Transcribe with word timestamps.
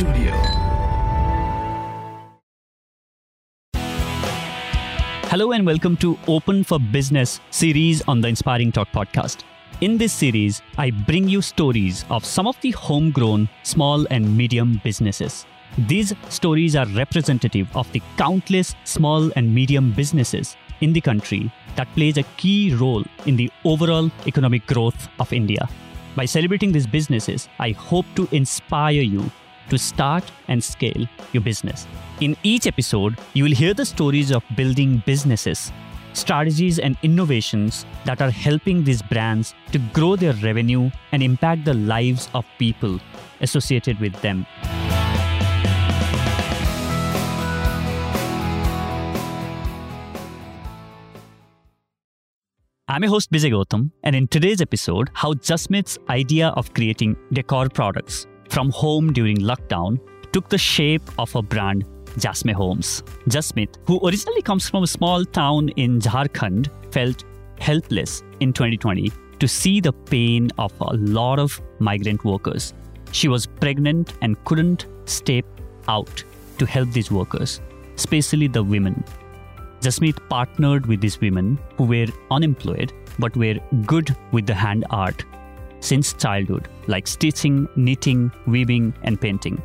Studio. 0.00 0.32
Hello 5.28 5.52
and 5.52 5.66
welcome 5.66 5.94
to 5.98 6.18
Open 6.26 6.64
for 6.64 6.80
Business 6.80 7.38
series 7.50 8.00
on 8.08 8.22
the 8.22 8.28
Inspiring 8.28 8.72
Talk 8.72 8.88
podcast. 8.92 9.42
In 9.82 9.98
this 9.98 10.14
series, 10.14 10.62
I 10.78 10.88
bring 10.90 11.28
you 11.28 11.42
stories 11.42 12.06
of 12.08 12.24
some 12.24 12.46
of 12.46 12.58
the 12.62 12.70
homegrown 12.70 13.50
small 13.62 14.06
and 14.10 14.34
medium 14.34 14.80
businesses. 14.82 15.44
These 15.76 16.14
stories 16.30 16.76
are 16.76 16.86
representative 16.86 17.68
of 17.76 17.92
the 17.92 18.00
countless 18.16 18.74
small 18.84 19.30
and 19.36 19.54
medium 19.54 19.92
businesses 19.92 20.56
in 20.80 20.94
the 20.94 21.02
country 21.02 21.52
that 21.76 21.94
plays 21.94 22.16
a 22.16 22.28
key 22.38 22.74
role 22.74 23.04
in 23.26 23.36
the 23.36 23.52
overall 23.66 24.10
economic 24.26 24.66
growth 24.66 25.10
of 25.18 25.30
India. 25.34 25.68
By 26.16 26.24
celebrating 26.24 26.72
these 26.72 26.86
businesses, 26.86 27.50
I 27.58 27.72
hope 27.72 28.06
to 28.16 28.26
inspire 28.32 29.02
you 29.02 29.30
to 29.68 29.78
start 29.78 30.24
and 30.48 30.62
scale 30.62 31.06
your 31.32 31.42
business. 31.42 31.86
In 32.20 32.36
each 32.42 32.66
episode, 32.66 33.18
you 33.34 33.44
will 33.44 33.52
hear 33.52 33.74
the 33.74 33.84
stories 33.84 34.30
of 34.30 34.42
building 34.56 35.02
businesses, 35.06 35.72
strategies, 36.12 36.78
and 36.78 36.96
innovations 37.02 37.86
that 38.04 38.20
are 38.20 38.30
helping 38.30 38.84
these 38.84 39.02
brands 39.02 39.54
to 39.72 39.78
grow 39.92 40.16
their 40.16 40.34
revenue 40.34 40.90
and 41.12 41.22
impact 41.22 41.64
the 41.64 41.74
lives 41.74 42.28
of 42.34 42.44
people 42.58 42.98
associated 43.40 43.98
with 44.00 44.14
them. 44.22 44.46
I'm 52.88 53.04
your 53.04 53.10
host 53.10 53.30
Vijay 53.30 53.52
Gautam, 53.52 53.92
and 54.02 54.16
in 54.16 54.26
today's 54.26 54.60
episode, 54.60 55.10
how 55.14 55.34
Jasmeet's 55.34 55.96
idea 56.08 56.48
of 56.48 56.74
creating 56.74 57.14
decor 57.32 57.68
products 57.68 58.26
from 58.50 58.70
home 58.70 59.12
during 59.12 59.38
lockdown 59.38 59.98
took 60.32 60.48
the 60.48 60.58
shape 60.58 61.02
of 61.18 61.34
a 61.34 61.42
brand, 61.42 61.84
Jasmey 62.16 62.52
Homes. 62.52 63.02
Jasmeet, 63.28 63.76
who 63.86 64.00
originally 64.06 64.42
comes 64.42 64.68
from 64.68 64.82
a 64.82 64.86
small 64.86 65.24
town 65.24 65.68
in 65.70 66.00
Jharkhand, 66.00 66.68
felt 66.92 67.24
helpless 67.60 68.22
in 68.40 68.52
2020 68.52 69.12
to 69.38 69.48
see 69.48 69.80
the 69.80 69.92
pain 69.92 70.50
of 70.58 70.72
a 70.80 70.94
lot 70.96 71.38
of 71.38 71.60
migrant 71.78 72.24
workers. 72.24 72.74
She 73.12 73.28
was 73.28 73.46
pregnant 73.46 74.14
and 74.20 74.42
couldn't 74.44 74.86
step 75.04 75.44
out 75.88 76.24
to 76.58 76.66
help 76.66 76.90
these 76.90 77.10
workers, 77.10 77.60
especially 77.94 78.48
the 78.48 78.62
women. 78.62 79.04
Jasmeet 79.80 80.18
partnered 80.28 80.86
with 80.86 81.00
these 81.00 81.20
women 81.20 81.58
who 81.76 81.84
were 81.84 82.06
unemployed 82.30 82.92
but 83.18 83.36
were 83.36 83.54
good 83.86 84.14
with 84.32 84.46
the 84.46 84.54
hand 84.54 84.84
art 84.90 85.24
since 85.80 86.12
childhood, 86.12 86.68
like 86.86 87.06
stitching, 87.06 87.68
knitting, 87.76 88.30
weaving, 88.46 88.94
and 89.02 89.20
painting. 89.20 89.60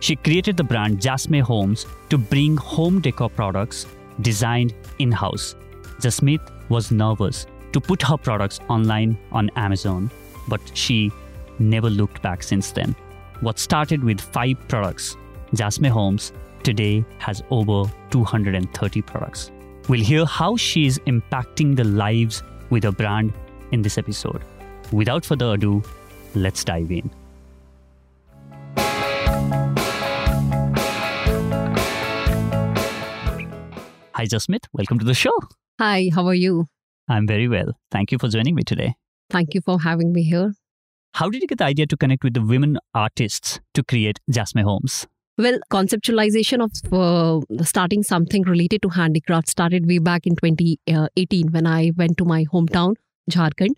She 0.00 0.16
created 0.16 0.56
the 0.56 0.64
brand 0.64 1.00
Jasmey 1.00 1.42
Homes 1.42 1.86
to 2.10 2.18
bring 2.18 2.56
home 2.56 3.00
decor 3.00 3.28
products 3.28 3.86
designed 4.20 4.74
in 4.98 5.10
house. 5.12 5.56
Jasmeet 6.00 6.40
was 6.68 6.90
nervous 6.90 7.46
to 7.72 7.80
put 7.80 8.02
her 8.02 8.16
products 8.16 8.60
online 8.68 9.18
on 9.32 9.50
Amazon, 9.56 10.10
but 10.46 10.60
she 10.74 11.10
never 11.58 11.90
looked 11.90 12.22
back 12.22 12.42
since 12.42 12.70
then. 12.70 12.94
What 13.40 13.58
started 13.58 14.02
with 14.02 14.20
five 14.20 14.56
products, 14.68 15.16
Jasmey 15.54 15.88
Homes 15.88 16.32
today 16.62 17.04
has 17.18 17.42
over 17.50 17.90
230 18.10 19.02
products. 19.02 19.50
We'll 19.88 20.00
hear 20.00 20.24
how 20.26 20.56
she 20.56 20.86
is 20.86 20.98
impacting 21.06 21.76
the 21.76 21.84
lives 21.84 22.42
with 22.70 22.84
her 22.84 22.92
brand 22.92 23.32
in 23.72 23.82
this 23.82 23.98
episode. 23.98 24.42
Without 24.92 25.24
further 25.24 25.52
ado, 25.54 25.82
let's 26.34 26.64
dive 26.64 26.90
in. 26.90 27.10
Hi, 34.14 34.24
Jasmeet. 34.24 34.66
Welcome 34.72 34.98
to 34.98 35.04
the 35.04 35.14
show. 35.14 35.32
Hi, 35.78 36.10
how 36.12 36.26
are 36.26 36.34
you? 36.34 36.66
I'm 37.08 37.26
very 37.26 37.46
well. 37.48 37.72
Thank 37.90 38.10
you 38.10 38.18
for 38.18 38.28
joining 38.28 38.54
me 38.54 38.64
today. 38.64 38.94
Thank 39.30 39.54
you 39.54 39.60
for 39.60 39.80
having 39.80 40.12
me 40.12 40.22
here. 40.22 40.54
How 41.14 41.30
did 41.30 41.42
you 41.42 41.48
get 41.48 41.58
the 41.58 41.64
idea 41.64 41.86
to 41.86 41.96
connect 41.96 42.24
with 42.24 42.34
the 42.34 42.42
women 42.42 42.78
artists 42.94 43.60
to 43.74 43.84
create 43.84 44.18
Jasmey 44.30 44.62
Homes? 44.62 45.06
Well, 45.36 45.60
conceptualization 45.70 46.64
of 46.64 46.92
uh, 46.92 47.62
starting 47.64 48.02
something 48.02 48.42
related 48.42 48.82
to 48.82 48.88
handicraft 48.88 49.48
started 49.48 49.86
way 49.86 49.98
back 49.98 50.26
in 50.26 50.34
2018 50.34 51.52
when 51.52 51.66
I 51.66 51.92
went 51.96 52.18
to 52.18 52.24
my 52.24 52.44
hometown, 52.52 52.94
Jharkhand. 53.30 53.74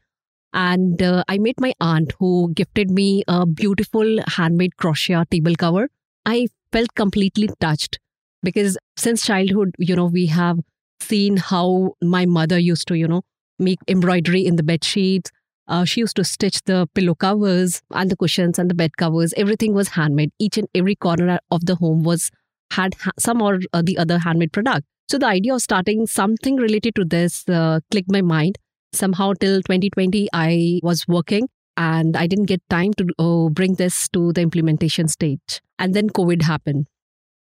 And 0.52 1.00
uh, 1.00 1.24
I 1.28 1.38
met 1.38 1.60
my 1.60 1.72
aunt 1.80 2.12
who 2.18 2.52
gifted 2.54 2.90
me 2.90 3.22
a 3.28 3.46
beautiful 3.46 4.18
handmade 4.26 4.76
crochet 4.76 5.22
table 5.30 5.54
cover. 5.54 5.88
I 6.26 6.48
felt 6.72 6.94
completely 6.94 7.48
touched 7.60 7.98
because 8.42 8.76
since 8.96 9.24
childhood, 9.24 9.74
you 9.78 9.94
know, 9.94 10.06
we 10.06 10.26
have 10.26 10.58
seen 11.00 11.36
how 11.36 11.92
my 12.02 12.26
mother 12.26 12.58
used 12.58 12.88
to, 12.88 12.96
you 12.96 13.06
know, 13.06 13.22
make 13.58 13.78
embroidery 13.88 14.44
in 14.44 14.56
the 14.56 14.62
bed 14.62 14.82
sheets. 14.84 15.30
Uh, 15.68 15.84
she 15.84 16.00
used 16.00 16.16
to 16.16 16.24
stitch 16.24 16.60
the 16.64 16.88
pillow 16.94 17.14
covers 17.14 17.80
and 17.92 18.10
the 18.10 18.16
cushions 18.16 18.58
and 18.58 18.68
the 18.68 18.74
bed 18.74 18.96
covers. 18.96 19.32
Everything 19.36 19.72
was 19.72 19.88
handmade. 19.90 20.30
Each 20.40 20.58
and 20.58 20.68
every 20.74 20.96
corner 20.96 21.38
of 21.50 21.66
the 21.66 21.76
home 21.76 22.02
was 22.02 22.30
had 22.72 22.94
ha- 22.94 23.12
some 23.18 23.40
or 23.40 23.60
uh, 23.72 23.82
the 23.82 23.96
other 23.98 24.18
handmade 24.18 24.52
product. 24.52 24.84
So 25.08 25.18
the 25.18 25.26
idea 25.26 25.54
of 25.54 25.62
starting 25.62 26.06
something 26.06 26.56
related 26.56 26.94
to 26.96 27.04
this 27.04 27.48
uh, 27.48 27.80
clicked 27.90 28.10
my 28.10 28.22
mind. 28.22 28.58
Somehow 28.92 29.32
till 29.34 29.62
2020, 29.62 30.28
I 30.32 30.80
was 30.82 31.06
working 31.06 31.48
and 31.76 32.16
I 32.16 32.26
didn't 32.26 32.46
get 32.46 32.62
time 32.68 32.92
to 32.94 33.06
uh, 33.18 33.48
bring 33.48 33.74
this 33.74 34.08
to 34.10 34.32
the 34.32 34.40
implementation 34.40 35.08
stage. 35.08 35.60
And 35.78 35.94
then 35.94 36.10
COVID 36.10 36.42
happened. 36.42 36.86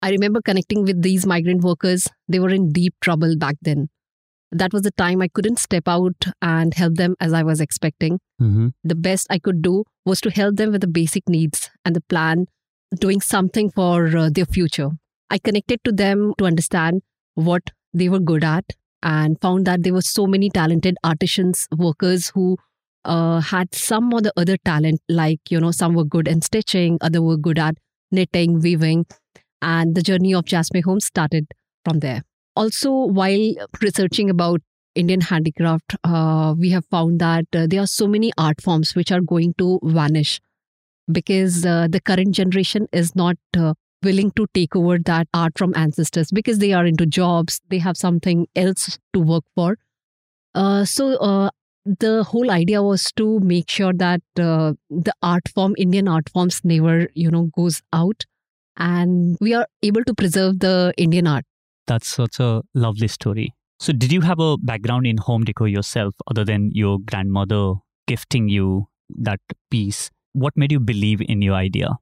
I 0.02 0.10
remember 0.10 0.40
connecting 0.40 0.84
with 0.84 1.02
these 1.02 1.26
migrant 1.26 1.62
workers. 1.62 2.06
They 2.28 2.38
were 2.38 2.50
in 2.50 2.72
deep 2.72 2.94
trouble 3.00 3.36
back 3.36 3.56
then. 3.62 3.88
That 4.50 4.72
was 4.72 4.82
the 4.82 4.90
time 4.92 5.20
I 5.20 5.28
couldn't 5.28 5.58
step 5.58 5.86
out 5.86 6.26
and 6.40 6.72
help 6.74 6.94
them 6.94 7.14
as 7.20 7.32
I 7.32 7.42
was 7.42 7.60
expecting. 7.60 8.18
Mm-hmm. 8.40 8.68
The 8.84 8.94
best 8.94 9.26
I 9.30 9.38
could 9.38 9.60
do 9.62 9.84
was 10.06 10.20
to 10.22 10.30
help 10.30 10.56
them 10.56 10.72
with 10.72 10.80
the 10.80 10.86
basic 10.86 11.28
needs 11.28 11.70
and 11.84 11.94
the 11.94 12.00
plan, 12.00 12.46
doing 12.98 13.20
something 13.20 13.70
for 13.70 14.16
uh, 14.16 14.30
their 14.30 14.46
future. 14.46 14.90
I 15.30 15.38
connected 15.38 15.84
to 15.84 15.92
them 15.92 16.32
to 16.38 16.46
understand 16.46 17.02
what 17.34 17.70
they 17.92 18.08
were 18.08 18.20
good 18.20 18.44
at 18.44 18.64
and 19.02 19.40
found 19.40 19.66
that 19.66 19.82
there 19.82 19.92
were 19.94 20.02
so 20.02 20.26
many 20.26 20.50
talented 20.50 20.96
artisans, 21.04 21.66
workers 21.76 22.30
who 22.34 22.56
uh, 23.04 23.40
had 23.40 23.74
some 23.74 24.12
or 24.12 24.20
the 24.20 24.32
other 24.36 24.56
talent, 24.64 25.00
like, 25.08 25.40
you 25.50 25.60
know, 25.60 25.70
some 25.70 25.94
were 25.94 26.04
good 26.04 26.28
in 26.28 26.42
stitching, 26.42 26.98
other 27.00 27.22
were 27.22 27.36
good 27.36 27.58
at 27.58 27.76
knitting, 28.10 28.60
weaving. 28.60 29.06
And 29.62 29.94
the 29.94 30.02
journey 30.02 30.34
of 30.34 30.44
Jasmey 30.44 30.84
Homes 30.84 31.06
started 31.06 31.46
from 31.84 32.00
there. 32.00 32.22
Also, 32.54 32.90
while 32.90 33.54
researching 33.80 34.30
about 34.30 34.60
Indian 34.94 35.20
handicraft, 35.20 35.94
uh, 36.04 36.54
we 36.58 36.70
have 36.70 36.84
found 36.86 37.20
that 37.20 37.46
uh, 37.54 37.66
there 37.68 37.80
are 37.80 37.86
so 37.86 38.06
many 38.06 38.32
art 38.36 38.60
forms 38.60 38.94
which 38.94 39.12
are 39.12 39.20
going 39.20 39.54
to 39.58 39.78
vanish 39.82 40.40
because 41.10 41.64
uh, 41.64 41.88
the 41.88 42.00
current 42.00 42.34
generation 42.34 42.88
is 42.92 43.14
not 43.14 43.36
uh, 43.56 43.74
willing 44.02 44.30
to 44.32 44.46
take 44.54 44.76
over 44.76 44.98
that 44.98 45.28
art 45.34 45.52
from 45.56 45.74
ancestors 45.76 46.30
because 46.30 46.58
they 46.58 46.72
are 46.72 46.86
into 46.86 47.06
jobs, 47.06 47.60
they 47.68 47.78
have 47.78 47.96
something 47.96 48.46
else 48.54 48.98
to 49.12 49.20
work 49.20 49.44
for. 49.54 49.76
Uh, 50.54 50.84
so, 50.84 51.16
uh, 51.16 51.50
the 51.84 52.22
whole 52.24 52.50
idea 52.50 52.82
was 52.82 53.10
to 53.12 53.40
make 53.40 53.70
sure 53.70 53.92
that 53.94 54.20
uh, 54.38 54.74
the 54.90 55.12
art 55.22 55.48
form, 55.54 55.74
Indian 55.78 56.06
art 56.06 56.28
forms, 56.28 56.60
never, 56.64 57.08
you 57.14 57.30
know, 57.30 57.50
goes 57.56 57.80
out, 57.92 58.26
and 58.76 59.36
we 59.40 59.54
are 59.54 59.66
able 59.82 60.04
to 60.04 60.14
preserve 60.14 60.58
the 60.60 60.92
Indian 60.98 61.26
art. 61.26 61.44
That's 61.86 62.08
such 62.08 62.40
a 62.40 62.62
lovely 62.74 63.08
story. 63.08 63.54
So, 63.80 63.92
did 63.92 64.12
you 64.12 64.20
have 64.22 64.38
a 64.38 64.58
background 64.58 65.06
in 65.06 65.16
home 65.16 65.44
decor 65.44 65.68
yourself, 65.68 66.14
other 66.30 66.44
than 66.44 66.70
your 66.74 66.98
grandmother 66.98 67.74
gifting 68.06 68.48
you 68.48 68.88
that 69.08 69.40
piece? 69.70 70.10
What 70.32 70.56
made 70.56 70.72
you 70.72 70.80
believe 70.80 71.22
in 71.22 71.40
your 71.40 71.54
idea? 71.54 71.92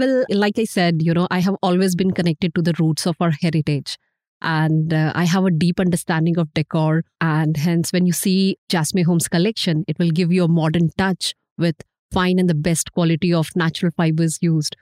Well, 0.00 0.24
like 0.30 0.58
I 0.58 0.64
said, 0.64 1.02
you 1.02 1.12
know, 1.12 1.28
I 1.30 1.40
have 1.40 1.56
always 1.62 1.94
been 1.94 2.12
connected 2.12 2.54
to 2.54 2.62
the 2.62 2.72
roots 2.78 3.06
of 3.06 3.16
our 3.20 3.32
heritage. 3.32 3.98
And 4.40 4.94
uh, 4.94 5.12
I 5.14 5.24
have 5.24 5.44
a 5.44 5.50
deep 5.50 5.78
understanding 5.78 6.38
of 6.38 6.54
decor. 6.54 7.04
And 7.20 7.54
hence, 7.58 7.92
when 7.92 8.06
you 8.06 8.14
see 8.14 8.56
Jasmey 8.70 9.04
Homes 9.04 9.28
collection, 9.28 9.84
it 9.88 9.98
will 9.98 10.10
give 10.10 10.32
you 10.32 10.44
a 10.44 10.48
modern 10.48 10.88
touch 10.96 11.34
with 11.58 11.76
fine 12.10 12.38
and 12.38 12.48
the 12.48 12.54
best 12.54 12.92
quality 12.92 13.34
of 13.34 13.50
natural 13.54 13.92
fibers 13.94 14.38
used. 14.40 14.74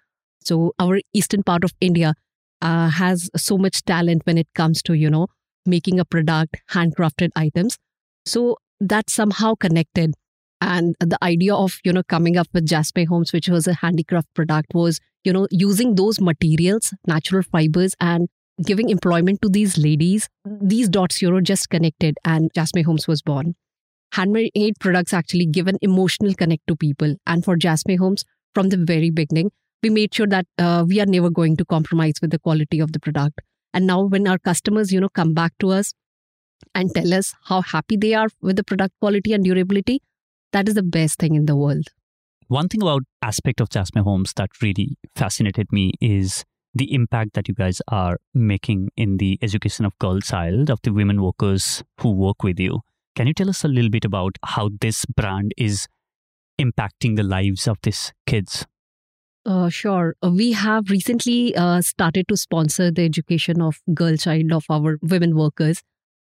So, 0.44 0.72
our 0.78 1.00
eastern 1.12 1.42
part 1.42 1.64
of 1.64 1.72
India 1.80 2.14
uh, 2.62 2.90
has 2.90 3.28
so 3.36 3.58
much 3.58 3.84
talent 3.84 4.22
when 4.24 4.38
it 4.38 4.46
comes 4.54 4.82
to, 4.82 4.92
you 4.94 5.10
know, 5.10 5.26
making 5.66 5.98
a 5.98 6.04
product, 6.04 6.58
handcrafted 6.70 7.30
items. 7.34 7.76
So, 8.24 8.58
that's 8.78 9.14
somehow 9.14 9.56
connected. 9.56 10.14
And 10.60 10.96
the 11.00 11.18
idea 11.22 11.54
of, 11.54 11.78
you 11.84 11.92
know, 11.92 12.02
coming 12.02 12.36
up 12.36 12.48
with 12.52 12.66
Jasmey 12.66 13.06
Homes, 13.06 13.32
which 13.32 13.48
was 13.48 13.66
a 13.66 13.74
handicraft 13.74 14.32
product, 14.34 14.74
was, 14.74 15.00
you 15.24 15.32
know, 15.32 15.46
using 15.50 15.94
those 15.94 16.20
materials, 16.20 16.92
natural 17.06 17.42
fibers, 17.42 17.94
and 18.00 18.28
giving 18.64 18.88
employment 18.88 19.40
to 19.42 19.48
these 19.48 19.78
ladies. 19.78 20.28
These 20.44 20.88
dots, 20.88 21.22
you 21.22 21.30
know, 21.30 21.40
just 21.40 21.70
connected, 21.70 22.16
and 22.24 22.52
Jasmey 22.54 22.84
Homes 22.84 23.06
was 23.06 23.22
born. 23.22 23.54
Handmade 24.12 24.80
products 24.80 25.12
actually 25.12 25.46
give 25.46 25.68
an 25.68 25.78
emotional 25.82 26.34
connect 26.34 26.66
to 26.66 26.74
people. 26.74 27.14
And 27.26 27.44
for 27.44 27.56
Jasmey 27.56 27.98
Homes, 27.98 28.24
from 28.54 28.70
the 28.70 28.78
very 28.78 29.10
beginning, 29.10 29.52
we 29.82 29.90
made 29.90 30.12
sure 30.12 30.26
that 30.26 30.46
uh, 30.58 30.84
we 30.88 31.00
are 31.00 31.06
never 31.06 31.30
going 31.30 31.56
to 31.58 31.64
compromise 31.64 32.14
with 32.20 32.30
the 32.30 32.38
quality 32.38 32.80
of 32.80 32.92
the 32.92 32.98
product. 32.98 33.40
And 33.72 33.86
now, 33.86 34.02
when 34.02 34.26
our 34.26 34.38
customers, 34.38 34.92
you 34.92 35.00
know, 35.00 35.10
come 35.10 35.34
back 35.34 35.52
to 35.60 35.70
us 35.70 35.94
and 36.74 36.92
tell 36.92 37.14
us 37.14 37.34
how 37.44 37.60
happy 37.60 37.96
they 37.96 38.14
are 38.14 38.28
with 38.40 38.56
the 38.56 38.64
product 38.64 38.94
quality 39.00 39.32
and 39.34 39.44
durability, 39.44 40.00
that 40.52 40.68
is 40.68 40.74
the 40.74 40.82
best 40.82 41.18
thing 41.18 41.34
in 41.34 41.46
the 41.46 41.56
world. 41.56 41.88
One 42.48 42.68
thing 42.68 42.82
about 42.82 43.02
aspect 43.20 43.60
of 43.60 43.68
Jasmey 43.68 44.02
Homes 44.02 44.32
that 44.36 44.50
really 44.62 44.96
fascinated 45.14 45.70
me 45.70 45.92
is 46.00 46.44
the 46.74 46.94
impact 46.94 47.34
that 47.34 47.48
you 47.48 47.54
guys 47.54 47.82
are 47.88 48.18
making 48.34 48.88
in 48.96 49.18
the 49.18 49.38
education 49.42 49.84
of 49.84 49.98
girl 49.98 50.20
child 50.20 50.70
of 50.70 50.80
the 50.82 50.92
women 50.92 51.20
workers 51.22 51.82
who 52.00 52.10
work 52.10 52.42
with 52.42 52.58
you. 52.58 52.80
Can 53.16 53.26
you 53.26 53.34
tell 53.34 53.50
us 53.50 53.64
a 53.64 53.68
little 53.68 53.90
bit 53.90 54.04
about 54.04 54.36
how 54.44 54.70
this 54.80 55.04
brand 55.04 55.52
is 55.56 55.88
impacting 56.58 57.16
the 57.16 57.22
lives 57.22 57.66
of 57.66 57.78
these 57.82 58.12
kids? 58.26 58.66
Uh, 59.44 59.68
sure. 59.68 60.14
Uh, 60.22 60.30
we 60.30 60.52
have 60.52 60.90
recently 60.90 61.54
uh, 61.56 61.80
started 61.80 62.28
to 62.28 62.36
sponsor 62.36 62.90
the 62.90 63.04
education 63.04 63.60
of 63.62 63.80
girl 63.94 64.16
child 64.16 64.52
of 64.52 64.64
our 64.68 64.98
women 65.02 65.36
workers, 65.36 65.82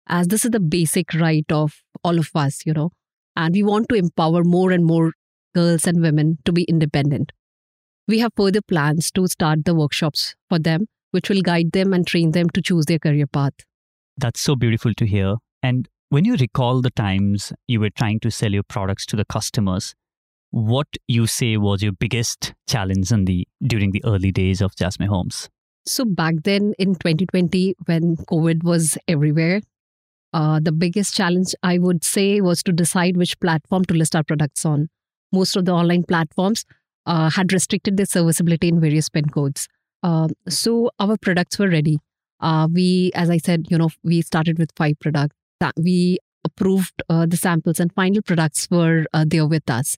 as 0.07 0.29
this 0.29 0.45
is 0.45 0.51
the 0.51 0.61
basic 0.61 1.15
right 1.15 1.51
of 1.51 1.83
all 2.05 2.19
of 2.19 2.31
us, 2.35 2.65
you 2.65 2.73
know. 2.73 2.91
And 3.39 3.55
we 3.55 3.63
want 3.63 3.89
to 3.91 3.95
empower 3.95 4.43
more 4.43 4.73
and 4.73 4.85
more 4.85 5.13
girls 5.55 5.87
and 5.87 6.03
women 6.03 6.39
to 6.45 6.53
be 6.53 6.65
independent. 6.65 7.31
We 8.09 8.19
have 8.19 8.33
further 8.37 8.61
plans 8.61 9.13
to 9.13 9.29
start 9.29 9.65
the 9.65 9.77
workshops 9.77 10.35
for 10.49 10.59
them, 10.59 10.87
which 11.13 11.31
will 11.31 11.43
guide 11.43 11.71
them 11.71 11.93
and 11.93 12.05
train 12.05 12.33
them 12.33 12.51
to 12.51 12.61
choose 12.61 12.87
their 12.87 12.99
career 12.99 13.29
path. 13.29 13.53
That's 14.17 14.41
so 14.41 14.57
beautiful 14.57 14.93
to 14.95 15.07
hear. 15.07 15.37
And 15.63 15.89
when 16.09 16.25
you 16.25 16.35
recall 16.35 16.81
the 16.81 16.91
times 16.91 17.53
you 17.69 17.79
were 17.79 17.91
trying 17.91 18.19
to 18.21 18.31
sell 18.31 18.51
your 18.51 18.65
products 18.65 19.07
to 19.07 19.17
the 19.17 19.25
customers, 19.25 19.95
what 20.51 20.89
you 21.07 21.29
say 21.29 21.57
was 21.59 21.81
your 21.81 21.93
biggest 21.93 22.55
challenge 22.67 23.13
in 23.13 23.25
the 23.25 23.47
during 23.63 23.93
the 23.93 24.03
early 24.05 24.33
days 24.33 24.61
of 24.61 24.75
Jasmey 24.75 25.07
Homes? 25.07 25.49
So 25.87 26.05
back 26.05 26.35
then 26.43 26.75
in 26.77 26.95
2020, 26.97 27.77
when 27.87 28.17
COVID 28.17 28.65
was 28.65 28.99
everywhere, 29.07 29.61
uh, 30.33 30.61
the 30.63 30.73
biggest 30.73 31.15
challenge 31.15 31.55
I 31.63 31.79
would 31.79 32.05
say 32.05 32.41
was 32.41 32.63
to 32.65 32.73
decide 32.73 33.17
which 33.17 33.39
platform 33.41 33.85
to 33.87 33.95
list 33.95 34.15
our 34.15 34.25
products 34.25 34.65
on. 34.65 34.89
Most 35.33 35.57
of 35.57 35.65
the 35.65 35.73
online 35.73 36.05
platforms 36.05 36.65
uh, 37.07 37.31
had 37.31 37.53
restricted 37.53 37.97
their 37.97 38.07
serviceability 38.07 38.69
in 38.69 38.81
various 38.81 39.09
pin 39.09 39.29
codes. 39.29 39.69
Uh, 40.03 40.29
so 40.49 40.91
our 40.99 41.17
products 41.17 41.59
were 41.59 41.69
ready. 41.69 41.99
Uh, 42.41 42.69
we, 42.73 43.11
as 43.15 43.31
I 43.31 43.39
said, 43.39 43.67
you 43.71 43.79
know, 43.79 43.91
we 44.05 44.23
started 44.23 44.59
with 44.59 44.71
five 44.77 44.99
products 45.01 45.35
we 45.77 46.19
approved 46.45 47.03
uh, 47.09 47.27
the 47.27 47.37
samples 47.37 47.81
and 47.81 47.93
final 47.93 48.23
products 48.23 48.69
were 48.71 49.07
uh, 49.13 49.25
there 49.27 49.45
with 49.45 49.69
us. 49.69 49.97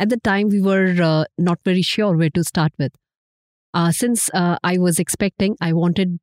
At 0.00 0.08
the 0.08 0.16
time, 0.16 0.48
we 0.48 0.60
were 0.60 1.24
not 1.38 1.60
very 1.64 1.82
sure 1.82 2.16
where 2.16 2.30
to 2.30 2.42
start 2.42 2.72
with. 2.76 2.92
Since 3.92 4.30
I 4.34 4.78
was 4.78 4.98
expecting, 4.98 5.56
I 5.60 5.72
wanted 5.74 6.18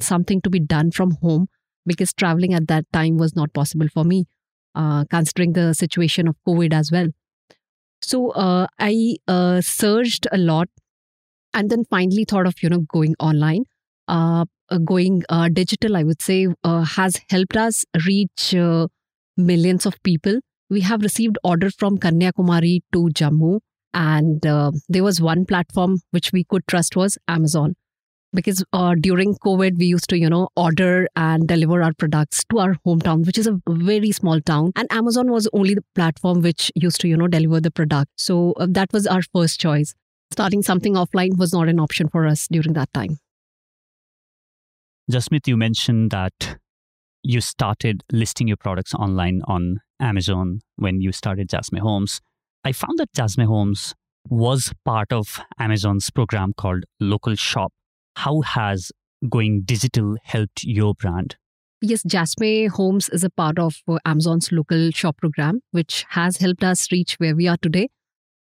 something 0.00 0.42
to 0.42 0.50
be 0.50 0.60
done 0.60 0.90
from 0.90 1.12
home 1.22 1.48
because 1.88 2.12
traveling 2.12 2.54
at 2.54 2.68
that 2.68 2.84
time 2.92 3.16
was 3.16 3.34
not 3.34 3.52
possible 3.52 3.88
for 3.92 4.04
me, 4.04 4.26
considering 5.10 5.54
the 5.54 5.72
situation 5.72 6.28
of 6.28 6.36
COVID 6.46 6.72
as 6.72 6.92
well. 6.92 7.08
So 8.02 8.32
I 8.36 9.16
searched 9.60 10.28
a 10.30 10.38
lot 10.38 10.68
and 11.54 11.70
then 11.70 11.84
finally 11.90 12.24
thought 12.24 12.46
of, 12.46 12.62
you 12.62 12.68
know, 12.68 12.80
going 12.80 13.16
online 13.18 13.64
uh, 14.08 14.44
uh, 14.70 14.78
going 14.78 15.22
uh, 15.28 15.48
digital, 15.48 15.96
I 15.96 16.02
would 16.02 16.20
say, 16.20 16.48
uh, 16.64 16.82
has 16.82 17.20
helped 17.30 17.56
us 17.56 17.84
reach 18.06 18.54
uh, 18.54 18.88
millions 19.36 19.86
of 19.86 20.02
people. 20.02 20.40
We 20.70 20.80
have 20.82 21.02
received 21.02 21.38
orders 21.44 21.74
from 21.78 21.98
Kanyakumari 21.98 22.80
to 22.92 23.08
Jammu, 23.08 23.60
and 23.94 24.46
uh, 24.46 24.72
there 24.88 25.04
was 25.04 25.20
one 25.20 25.46
platform 25.46 26.00
which 26.10 26.32
we 26.32 26.44
could 26.44 26.66
trust 26.66 26.96
was 26.96 27.18
Amazon, 27.28 27.76
because 28.32 28.64
uh, 28.72 28.94
during 29.00 29.34
COVID 29.36 29.78
we 29.78 29.86
used 29.86 30.08
to, 30.10 30.18
you 30.18 30.28
know, 30.28 30.48
order 30.56 31.08
and 31.16 31.46
deliver 31.46 31.82
our 31.82 31.92
products 31.92 32.44
to 32.50 32.58
our 32.58 32.74
hometown, 32.86 33.24
which 33.24 33.38
is 33.38 33.46
a 33.46 33.60
very 33.68 34.12
small 34.12 34.40
town, 34.40 34.72
and 34.76 34.90
Amazon 34.92 35.30
was 35.30 35.48
only 35.52 35.74
the 35.74 35.84
platform 35.94 36.42
which 36.42 36.70
used 36.74 37.00
to, 37.00 37.08
you 37.08 37.16
know, 37.16 37.28
deliver 37.28 37.60
the 37.60 37.70
product. 37.70 38.10
So 38.16 38.52
uh, 38.52 38.66
that 38.70 38.92
was 38.92 39.06
our 39.06 39.22
first 39.34 39.60
choice. 39.60 39.94
Starting 40.30 40.62
something 40.62 40.94
offline 40.94 41.38
was 41.38 41.52
not 41.52 41.68
an 41.68 41.80
option 41.80 42.08
for 42.08 42.26
us 42.26 42.46
during 42.48 42.74
that 42.74 42.92
time. 42.92 43.18
Jasmeet, 45.10 45.46
you 45.46 45.56
mentioned 45.56 46.10
that 46.10 46.58
you 47.22 47.40
started 47.40 48.04
listing 48.12 48.46
your 48.46 48.58
products 48.58 48.94
online 48.94 49.40
on 49.46 49.80
Amazon 50.00 50.60
when 50.76 51.00
you 51.00 51.12
started 51.12 51.48
Jasmey 51.48 51.80
Homes. 51.80 52.20
I 52.64 52.72
found 52.72 52.98
that 52.98 53.12
Jasmey 53.14 53.46
Homes 53.46 53.94
was 54.28 54.72
part 54.84 55.12
of 55.12 55.40
Amazon's 55.58 56.10
program 56.10 56.52
called 56.56 56.84
Local 57.00 57.34
Shop. 57.34 57.72
How 58.18 58.40
has 58.40 58.90
going 59.28 59.62
digital 59.64 60.16
helped 60.24 60.64
your 60.64 60.94
brand? 60.94 61.36
Yes, 61.80 62.02
Jasmey 62.02 62.68
Homes 62.68 63.08
is 63.10 63.22
a 63.22 63.30
part 63.30 63.60
of 63.60 63.76
uh, 63.86 63.98
Amazon's 64.04 64.50
local 64.50 64.90
shop 64.90 65.18
program, 65.18 65.60
which 65.70 66.04
has 66.08 66.38
helped 66.38 66.64
us 66.64 66.90
reach 66.90 67.14
where 67.18 67.36
we 67.36 67.46
are 67.46 67.56
today. 67.56 67.90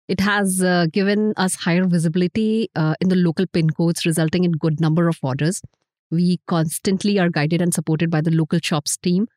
It 0.10 0.20
has 0.20 0.62
uh, 0.62 0.88
given 0.92 1.34
us 1.38 1.56
higher 1.56 1.86
visibility 1.86 2.70
uh, 2.76 2.96
in 3.00 3.08
the 3.08 3.16
local 3.16 3.48
pin 3.48 3.70
codes, 3.70 4.06
resulting 4.06 4.44
in 4.44 4.52
good 4.52 4.82
number 4.82 5.08
of 5.08 5.18
orders. 5.24 5.62
We 6.10 6.42
constantly 6.48 7.18
are 7.18 7.30
guided 7.30 7.62
and 7.62 7.74
supported 7.74 8.12
by 8.12 8.20
the 8.20 8.32
local 8.32 8.60
shops 8.62 8.98
team. 8.98 9.28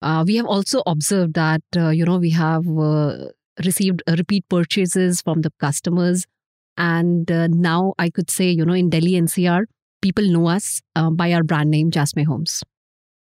Uh, 0.00 0.24
we 0.26 0.36
have 0.36 0.46
also 0.46 0.82
observed 0.86 1.34
that, 1.34 1.62
uh, 1.76 1.90
you 1.90 2.06
know, 2.06 2.16
we 2.16 2.30
have 2.30 2.66
uh, 2.66 3.26
received 3.62 4.02
repeat 4.08 4.48
purchases 4.48 5.20
from 5.20 5.42
the 5.42 5.52
customers. 5.60 6.24
And 6.76 7.30
uh, 7.30 7.48
now 7.48 7.94
I 7.98 8.10
could 8.10 8.30
say, 8.30 8.50
you 8.50 8.64
know, 8.64 8.74
in 8.74 8.90
Delhi 8.90 9.12
NCR, 9.12 9.64
people 10.02 10.24
know 10.28 10.48
us 10.48 10.80
uh, 10.96 11.10
by 11.10 11.32
our 11.32 11.42
brand 11.42 11.70
name, 11.70 11.90
Jasmey 11.90 12.26
Homes. 12.26 12.62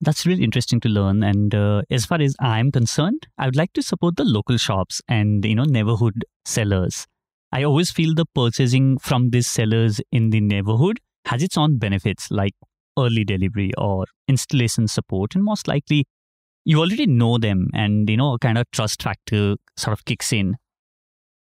That's 0.00 0.26
really 0.26 0.44
interesting 0.44 0.80
to 0.80 0.88
learn. 0.88 1.22
And 1.22 1.54
uh, 1.54 1.82
as 1.90 2.04
far 2.04 2.20
as 2.20 2.36
I'm 2.40 2.70
concerned, 2.70 3.26
I 3.38 3.46
would 3.46 3.56
like 3.56 3.72
to 3.74 3.82
support 3.82 4.16
the 4.16 4.24
local 4.24 4.58
shops 4.58 5.00
and, 5.08 5.44
you 5.44 5.54
know, 5.54 5.64
neighborhood 5.64 6.24
sellers. 6.44 7.06
I 7.52 7.62
always 7.62 7.90
feel 7.90 8.14
the 8.14 8.26
purchasing 8.34 8.98
from 8.98 9.30
these 9.30 9.46
sellers 9.46 10.00
in 10.12 10.30
the 10.30 10.40
neighborhood 10.40 11.00
has 11.26 11.42
its 11.42 11.56
own 11.56 11.78
benefits 11.78 12.30
like 12.30 12.54
early 12.98 13.24
delivery 13.24 13.72
or 13.76 14.06
installation 14.28 14.88
support 14.88 15.34
and 15.34 15.44
most 15.44 15.68
likely 15.68 16.06
you 16.64 16.78
already 16.80 17.06
know 17.06 17.38
them 17.38 17.68
and 17.74 18.08
you 18.08 18.16
know 18.16 18.34
a 18.34 18.38
kind 18.38 18.58
of 18.58 18.64
trust 18.72 19.02
factor 19.02 19.56
sort 19.76 19.92
of 19.92 20.04
kicks 20.04 20.32
in 20.32 20.56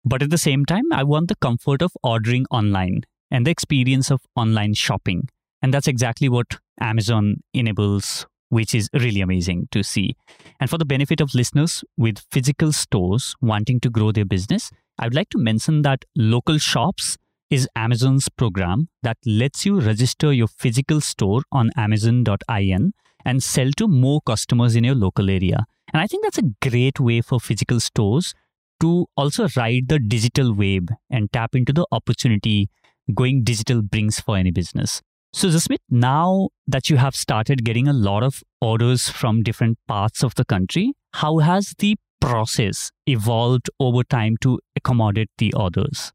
but 0.05 0.23
at 0.23 0.31
the 0.31 0.39
same 0.39 0.65
time 0.65 0.93
i 0.93 1.03
want 1.03 1.29
the 1.29 1.37
comfort 1.37 1.83
of 1.83 1.93
ordering 2.03 2.47
online 2.51 3.03
and 3.31 3.47
the 3.47 3.51
experience 3.51 4.11
of 4.11 4.21
online 4.37 4.75
shopping 4.75 5.29
and 5.63 5.73
that's 5.75 5.89
exactly 5.89 6.29
what 6.29 6.59
amazon 6.81 7.37
enables 7.53 8.27
which 8.51 8.75
is 8.75 8.89
really 8.95 9.21
amazing 9.21 9.69
to 9.71 9.83
see 9.83 10.17
and 10.59 10.71
for 10.71 10.79
the 10.79 10.85
benefit 10.85 11.21
of 11.21 11.35
listeners 11.35 11.85
with 11.97 12.25
physical 12.31 12.73
stores 12.73 13.35
wanting 13.41 13.79
to 13.79 13.91
grow 13.91 14.11
their 14.13 14.25
business 14.25 14.71
i 14.99 15.07
would 15.07 15.15
like 15.15 15.29
to 15.29 15.39
mention 15.39 15.83
that 15.83 16.05
local 16.17 16.59
shops 16.59 17.17
is 17.51 17.69
Amazon's 17.75 18.29
program 18.29 18.89
that 19.03 19.17
lets 19.25 19.65
you 19.65 19.81
register 19.81 20.33
your 20.33 20.49
physical 20.49 21.01
store 21.01 21.43
on 21.51 21.71
Amazon.in 21.77 22.93
and 23.25 23.43
sell 23.43 23.71
to 23.77 23.89
more 23.89 24.21
customers 24.21 24.77
in 24.77 24.85
your 24.85 24.95
local 24.95 25.31
area. 25.31 25.67
And 25.93 26.03
I 26.03 26.07
think 26.07 26.25
that's 26.25 26.39
a 26.39 26.69
great 26.69 27.01
way 27.01 27.21
for 27.21 27.41
physical 27.41 27.81
stores 27.81 28.35
to 28.81 29.07
also 29.17 29.49
ride 29.57 29.89
the 29.89 29.99
digital 29.99 30.55
wave 30.55 30.89
and 31.11 31.33
tap 31.33 31.55
into 31.55 31.73
the 31.73 31.87
opportunity 31.93 32.71
going 33.15 33.43
digital 33.43 33.83
brings 33.83 34.21
for 34.21 34.37
any 34.37 34.51
business. 34.51 35.03
So, 35.33 35.49
Jasmeet, 35.49 35.79
now 35.91 36.49
that 36.67 36.89
you 36.89 36.97
have 36.97 37.15
started 37.15 37.65
getting 37.65 37.87
a 37.87 37.93
lot 37.93 38.23
of 38.23 38.43
orders 38.61 39.09
from 39.09 39.43
different 39.43 39.79
parts 39.87 40.23
of 40.23 40.35
the 40.35 40.45
country, 40.45 40.95
how 41.15 41.39
has 41.39 41.75
the 41.79 41.97
process 42.21 42.91
evolved 43.07 43.69
over 43.79 44.03
time 44.03 44.37
to 44.41 44.59
accommodate 44.75 45.31
the 45.39 45.53
orders? 45.53 46.13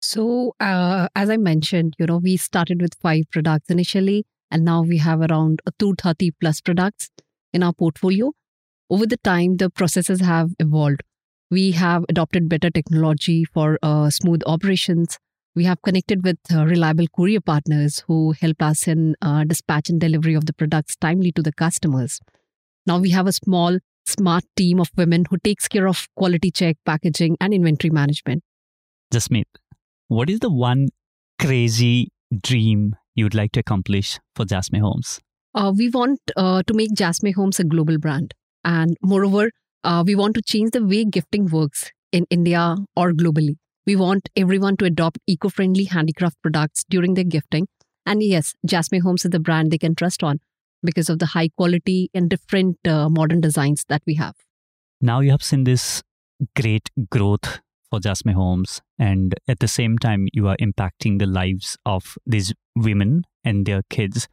So, 0.00 0.54
uh, 0.60 1.08
as 1.16 1.30
I 1.30 1.36
mentioned, 1.36 1.94
you 1.98 2.06
know, 2.06 2.18
we 2.18 2.36
started 2.36 2.80
with 2.80 2.94
five 3.02 3.24
products 3.32 3.70
initially, 3.70 4.26
and 4.50 4.64
now 4.64 4.82
we 4.82 4.98
have 4.98 5.20
around 5.20 5.60
230 5.78 6.30
plus 6.40 6.60
products 6.60 7.10
in 7.52 7.62
our 7.62 7.72
portfolio. 7.72 8.32
Over 8.88 9.06
the 9.06 9.16
time, 9.16 9.56
the 9.56 9.68
processes 9.68 10.20
have 10.20 10.50
evolved. 10.60 11.02
We 11.50 11.72
have 11.72 12.04
adopted 12.08 12.48
better 12.48 12.70
technology 12.70 13.44
for 13.44 13.78
uh, 13.82 14.10
smooth 14.10 14.42
operations. 14.46 15.18
We 15.54 15.64
have 15.64 15.82
connected 15.82 16.24
with 16.24 16.38
uh, 16.52 16.66
reliable 16.66 17.06
courier 17.16 17.40
partners 17.40 18.04
who 18.06 18.32
help 18.40 18.62
us 18.62 18.86
in 18.86 19.16
uh, 19.22 19.44
dispatch 19.44 19.88
and 19.88 20.00
delivery 20.00 20.34
of 20.34 20.46
the 20.46 20.52
products 20.52 20.94
timely 20.96 21.32
to 21.32 21.42
the 21.42 21.52
customers. 21.52 22.20
Now 22.86 22.98
we 22.98 23.10
have 23.10 23.26
a 23.26 23.32
small, 23.32 23.78
smart 24.04 24.44
team 24.56 24.78
of 24.80 24.90
women 24.96 25.24
who 25.30 25.38
takes 25.38 25.66
care 25.66 25.88
of 25.88 26.06
quality 26.14 26.52
check, 26.52 26.76
packaging, 26.84 27.36
and 27.40 27.52
inventory 27.52 27.90
management. 27.90 28.44
Jasmeet, 29.12 29.46
what 30.08 30.30
is 30.30 30.40
the 30.40 30.50
one 30.50 30.88
crazy 31.40 32.08
dream 32.42 32.94
you'd 33.16 33.34
like 33.34 33.50
to 33.52 33.60
accomplish 33.60 34.20
for 34.36 34.44
Jasmey 34.44 34.80
Homes? 34.80 35.18
Uh, 35.54 35.72
we 35.76 35.88
want 35.88 36.20
uh, 36.36 36.62
to 36.62 36.74
make 36.74 36.92
Jasmey 36.92 37.34
Homes 37.34 37.58
a 37.58 37.64
global 37.64 37.98
brand. 37.98 38.34
And 38.66 38.96
moreover, 39.00 39.52
uh, 39.84 40.02
we 40.04 40.16
want 40.16 40.34
to 40.34 40.42
change 40.42 40.72
the 40.72 40.84
way 40.84 41.04
gifting 41.04 41.46
works 41.46 41.92
in 42.10 42.26
India 42.30 42.76
or 42.96 43.12
globally. 43.12 43.54
We 43.86 43.94
want 43.94 44.28
everyone 44.34 44.76
to 44.78 44.84
adopt 44.86 45.18
eco 45.28 45.48
friendly 45.48 45.84
handicraft 45.84 46.42
products 46.42 46.84
during 46.90 47.14
their 47.14 47.24
gifting. 47.24 47.68
And 48.04 48.22
yes, 48.22 48.54
Jasmey 48.66 49.00
Homes 49.00 49.24
is 49.24 49.30
the 49.30 49.38
brand 49.38 49.70
they 49.70 49.78
can 49.78 49.94
trust 49.94 50.24
on 50.24 50.40
because 50.82 51.08
of 51.08 51.20
the 51.20 51.26
high 51.26 51.50
quality 51.56 52.10
and 52.12 52.28
different 52.28 52.76
uh, 52.86 53.08
modern 53.08 53.40
designs 53.40 53.84
that 53.88 54.02
we 54.04 54.14
have. 54.14 54.34
Now 55.00 55.20
you 55.20 55.30
have 55.30 55.44
seen 55.44 55.62
this 55.62 56.02
great 56.56 56.90
growth 57.08 57.60
for 57.88 58.00
Jasmey 58.00 58.34
Homes, 58.34 58.82
and 58.98 59.34
at 59.46 59.60
the 59.60 59.68
same 59.68 59.96
time, 59.96 60.26
you 60.32 60.48
are 60.48 60.56
impacting 60.56 61.20
the 61.20 61.26
lives 61.26 61.78
of 61.86 62.18
these 62.26 62.52
women 62.74 63.24
and 63.44 63.64
their 63.64 63.82
kids. 63.90 64.26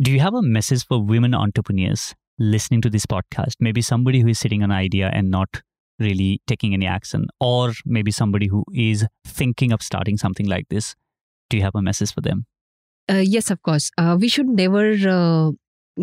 Do 0.00 0.10
you 0.10 0.20
have 0.20 0.32
a 0.32 0.40
message 0.40 0.86
for 0.86 1.04
women 1.04 1.34
entrepreneurs 1.34 2.14
listening 2.38 2.80
to 2.82 2.90
this 2.90 3.06
podcast? 3.06 3.54
Maybe 3.60 3.82
somebody 3.82 4.20
who 4.20 4.28
is 4.28 4.38
sitting 4.38 4.62
on 4.62 4.70
an 4.70 4.76
idea 4.76 5.10
and 5.12 5.30
not 5.30 5.62
really 5.98 6.40
taking 6.46 6.74
any 6.74 6.86
action, 6.86 7.26
or 7.40 7.72
maybe 7.84 8.10
somebody 8.10 8.48
who 8.48 8.64
is 8.72 9.06
thinking 9.24 9.72
of 9.72 9.82
starting 9.82 10.16
something 10.16 10.46
like 10.46 10.68
this. 10.68 10.94
Do 11.50 11.56
you 11.56 11.62
have 11.62 11.74
a 11.74 11.82
message 11.82 12.12
for 12.12 12.20
them? 12.20 12.46
Uh, 13.10 13.16
yes, 13.24 13.50
of 13.50 13.62
course. 13.62 13.90
Uh, 13.98 14.16
we 14.18 14.28
should 14.28 14.48
never 14.48 14.92
uh, 15.08 15.50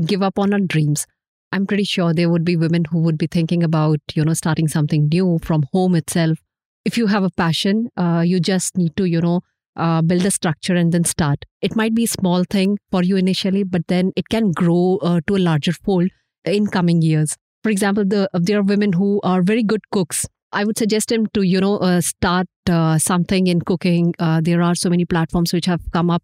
give 0.05 0.21
up 0.21 0.38
on 0.38 0.53
our 0.53 0.59
dreams. 0.59 1.05
I'm 1.51 1.65
pretty 1.65 1.83
sure 1.83 2.13
there 2.13 2.29
would 2.29 2.45
be 2.45 2.55
women 2.55 2.86
who 2.86 3.00
would 3.00 3.17
be 3.17 3.27
thinking 3.27 3.63
about, 3.63 4.00
you 4.13 4.24
know, 4.24 4.33
starting 4.33 4.67
something 4.67 5.09
new 5.12 5.39
from 5.41 5.65
home 5.74 5.95
itself. 5.95 6.38
If 6.86 6.98
you 6.98 7.07
have 7.07 7.24
a 7.24 7.31
passion, 7.31 7.89
uh, 7.98 8.24
you 8.25 8.39
just 8.39 8.77
need 8.77 8.95
to, 8.98 9.05
you 9.05 9.21
know, 9.21 9.41
uh, 9.79 10.01
build 10.01 10.25
a 10.25 10.31
structure 10.31 10.75
and 10.75 10.91
then 10.91 11.03
start. 11.03 11.45
It 11.62 11.75
might 11.75 11.95
be 11.95 12.03
a 12.03 12.07
small 12.07 12.43
thing 12.43 12.77
for 12.91 13.03
you 13.03 13.17
initially, 13.17 13.63
but 13.63 13.88
then 13.88 14.12
it 14.15 14.29
can 14.29 14.51
grow 14.51 15.00
uh, 15.01 15.21
to 15.27 15.36
a 15.36 15.43
larger 15.50 15.74
fold 15.74 16.09
in 16.45 16.67
coming 16.67 17.01
years. 17.01 17.36
For 17.63 17.69
example, 17.69 18.05
the, 18.05 18.29
there 18.33 18.59
are 18.59 18.63
women 18.63 18.93
who 18.93 19.19
are 19.24 19.41
very 19.41 19.63
good 19.63 19.81
cooks. 19.91 20.25
I 20.51 20.65
would 20.65 20.77
suggest 20.77 21.09
them 21.09 21.27
to, 21.33 21.43
you 21.43 21.59
know, 21.59 21.77
uh, 21.77 22.01
start 22.01 22.48
uh, 22.69 22.98
something 22.98 23.48
in 23.48 23.62
cooking. 23.62 24.13
Uh, 24.19 24.41
there 24.41 24.62
are 24.62 24.75
so 24.75 24.89
many 24.89 25.05
platforms 25.05 25.53
which 25.53 25.65
have 25.65 25.81
come 25.91 26.09
up. 26.09 26.24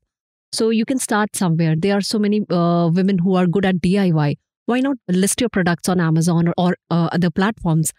So 0.51 0.69
you 0.69 0.85
can 0.85 0.99
start 0.99 1.35
somewhere. 1.35 1.75
There 1.77 1.97
are 1.97 2.01
so 2.01 2.19
many 2.19 2.41
women 2.49 3.17
who 3.19 3.35
are 3.35 3.45
good 3.45 3.65
at 3.65 3.75
DIY 3.75 4.35
why 4.65 4.79
not 4.79 4.97
list 5.07 5.41
your 5.41 5.49
products 5.49 5.87
on 5.89 5.99
Amazon 5.99 6.47
or, 6.47 6.53
or 6.57 6.77
uh, 6.89 7.09
other 7.11 7.29
platforms 7.29 7.91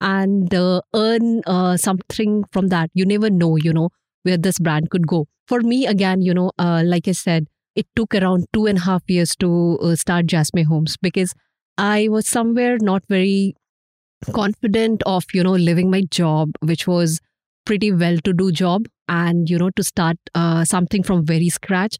and 0.00 0.52
uh, 0.54 0.80
earn 0.94 1.42
uh, 1.46 1.76
something 1.76 2.44
from 2.52 2.68
that? 2.68 2.90
You 2.94 3.06
never 3.06 3.30
know, 3.30 3.56
you 3.56 3.72
know, 3.72 3.90
where 4.22 4.36
this 4.36 4.58
brand 4.58 4.90
could 4.90 5.06
go. 5.06 5.26
For 5.46 5.60
me, 5.60 5.86
again, 5.86 6.22
you 6.22 6.34
know, 6.34 6.52
uh, 6.58 6.82
like 6.84 7.08
I 7.08 7.12
said, 7.12 7.46
it 7.74 7.86
took 7.96 8.14
around 8.14 8.46
two 8.52 8.66
and 8.66 8.78
a 8.78 8.82
half 8.82 9.02
years 9.08 9.34
to 9.36 9.78
uh, 9.82 9.96
start 9.96 10.26
Jasmey 10.26 10.64
Homes 10.66 10.96
because 10.96 11.32
I 11.78 12.08
was 12.08 12.26
somewhere 12.26 12.76
not 12.80 13.04
very 13.08 13.54
confident 14.32 15.02
of, 15.06 15.24
you 15.32 15.42
know, 15.42 15.52
living 15.52 15.90
my 15.90 16.02
job, 16.10 16.50
which 16.60 16.86
was 16.86 17.20
pretty 17.64 17.92
well 17.92 18.18
to 18.18 18.32
do 18.32 18.52
job 18.52 18.86
and, 19.08 19.48
you 19.48 19.58
know, 19.58 19.70
to 19.70 19.82
start 19.82 20.16
uh, 20.34 20.64
something 20.64 21.02
from 21.02 21.24
very 21.24 21.48
scratch. 21.48 21.96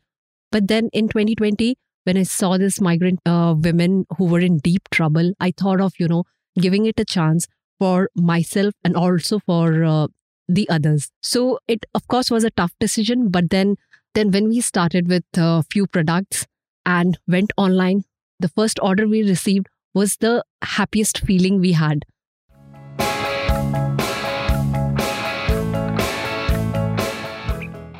But 0.53 0.69
then 0.69 0.89
in 0.93 1.09
2020, 1.09 1.77
when 2.05 2.17
I 2.17 2.25
saw 2.25 2.59
this 2.59 2.81
migrant 2.81 3.21
uh, 3.27 3.55
women 3.57 4.05
who 4.19 4.25
were 4.27 4.41
in 4.41 4.59
deep 4.59 4.89
trouble, 4.91 5.33
I 5.41 5.53
thought 5.57 5.81
of, 5.81 5.93
you 5.99 6.09
know, 6.09 6.25
giving 6.59 6.87
it 6.87 6.99
a 6.99 7.05
chance 7.05 7.47
for 7.79 8.11
myself 8.15 8.75
and 8.85 8.97
also 8.97 9.39
for 9.39 9.85
uh, 9.85 10.09
the 10.55 10.69
others. 10.69 11.11
So 11.23 11.59
it, 11.69 11.87
of 11.95 12.07
course, 12.09 12.31
was 12.31 12.45
a 12.45 12.51
tough 12.51 12.73
decision. 12.81 13.31
But 13.31 13.51
then, 13.51 13.77
then 14.15 14.31
when 14.31 14.49
we 14.49 14.61
started 14.61 15.09
with 15.09 15.25
a 15.37 15.63
few 15.63 15.87
products 15.87 16.47
and 16.85 17.19
went 17.29 17.53
online, 17.57 18.05
the 18.39 18.49
first 18.49 18.79
order 18.83 19.07
we 19.07 19.23
received 19.23 19.69
was 19.95 20.17
the 20.17 20.45
happiest 20.63 21.19
feeling 21.21 21.61
we 21.61 21.73
had. 21.73 22.05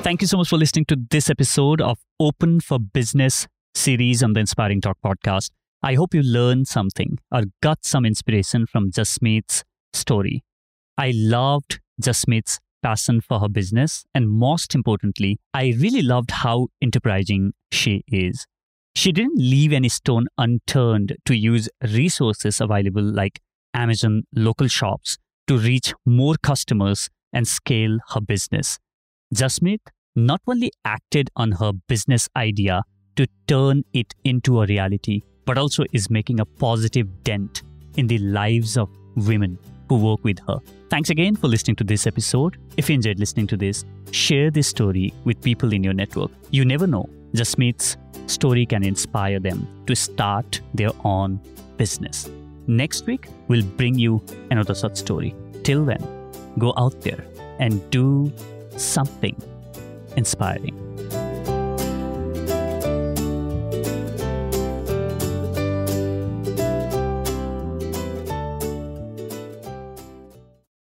Thank 0.03 0.21
you 0.21 0.27
so 0.27 0.37
much 0.37 0.49
for 0.49 0.57
listening 0.57 0.85
to 0.85 0.97
this 1.11 1.29
episode 1.29 1.79
of 1.79 1.99
Open 2.19 2.59
for 2.59 2.79
Business 2.79 3.47
series 3.75 4.23
on 4.23 4.33
the 4.33 4.39
Inspiring 4.39 4.81
Talk 4.81 4.97
podcast. 5.05 5.51
I 5.83 5.93
hope 5.93 6.13
you 6.13 6.23
learned 6.23 6.67
something 6.67 7.19
or 7.31 7.43
got 7.61 7.85
some 7.85 8.05
inspiration 8.05 8.65
from 8.65 8.91
Jasmeet's 8.91 9.63
story. 9.93 10.43
I 10.97 11.11
loved 11.15 11.80
Jasmeet's 11.99 12.59
passion 12.81 13.21
for 13.21 13.39
her 13.39 13.49
business, 13.49 14.05
and 14.13 14.29
most 14.29 14.75
importantly, 14.75 15.39
I 15.53 15.75
really 15.77 16.01
loved 16.01 16.31
how 16.31 16.67
enterprising 16.81 17.53
she 17.71 18.03
is. 18.07 18.45
She 18.95 19.11
didn't 19.11 19.37
leave 19.37 19.71
any 19.71 19.89
stone 19.89 20.27
unturned 20.37 21.15
to 21.25 21.35
use 21.35 21.69
resources 21.81 22.59
available 22.59 23.03
like 23.03 23.39
Amazon 23.73 24.23
local 24.35 24.67
shops 24.67 25.17
to 25.47 25.57
reach 25.57 25.93
more 26.05 26.35
customers 26.41 27.09
and 27.33 27.47
scale 27.47 27.99
her 28.09 28.21
business. 28.21 28.79
Jasmeet 29.33 29.79
not 30.15 30.41
only 30.47 30.71
acted 30.83 31.29
on 31.37 31.53
her 31.53 31.71
business 31.87 32.27
idea 32.35 32.83
to 33.15 33.27
turn 33.47 33.83
it 33.93 34.13
into 34.25 34.61
a 34.61 34.65
reality, 34.65 35.21
but 35.45 35.57
also 35.57 35.83
is 35.93 36.09
making 36.09 36.39
a 36.39 36.45
positive 36.45 37.23
dent 37.23 37.63
in 37.95 38.07
the 38.07 38.17
lives 38.17 38.77
of 38.77 38.89
women 39.15 39.57
who 39.91 39.97
work 39.97 40.23
with 40.23 40.39
her. 40.47 40.57
Thanks 40.89 41.09
again 41.09 41.35
for 41.35 41.49
listening 41.49 41.75
to 41.75 41.83
this 41.83 42.07
episode. 42.07 42.57
If 42.77 42.89
you 42.89 42.95
enjoyed 42.95 43.19
listening 43.19 43.47
to 43.47 43.57
this, 43.57 43.83
share 44.11 44.49
this 44.49 44.67
story 44.67 45.13
with 45.25 45.41
people 45.41 45.73
in 45.73 45.83
your 45.83 45.93
network. 45.93 46.31
You 46.49 46.63
never 46.63 46.87
know, 46.87 47.09
Jasmeet's 47.33 47.97
story 48.27 48.65
can 48.65 48.85
inspire 48.85 49.39
them 49.41 49.67
to 49.87 49.95
start 49.95 50.61
their 50.73 50.91
own 51.03 51.41
business. 51.75 52.29
Next 52.67 53.05
week, 53.05 53.27
we'll 53.49 53.65
bring 53.65 53.99
you 53.99 54.23
another 54.49 54.73
such 54.73 54.95
story. 54.95 55.35
Till 55.63 55.83
then, 55.83 56.01
go 56.57 56.73
out 56.77 57.01
there 57.01 57.25
and 57.59 57.89
do 57.89 58.31
something 58.77 59.35
inspiring. 60.15 60.90